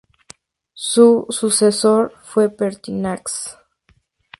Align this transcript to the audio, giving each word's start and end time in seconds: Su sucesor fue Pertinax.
Su 0.73 1.27
sucesor 1.29 2.15
fue 2.23 2.49
Pertinax. 2.49 3.59